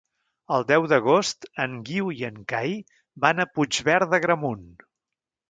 [0.55, 2.73] El deu d'agost en Guiu i en Cai
[3.27, 4.67] van a Puigverd d'Agramunt.